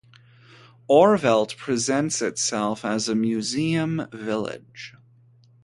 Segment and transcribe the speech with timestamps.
[0.89, 4.95] Orvelte presents itself as a museum village.